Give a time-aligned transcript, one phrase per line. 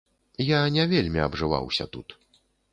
[0.45, 2.19] Я не вельмі абжываўся тут.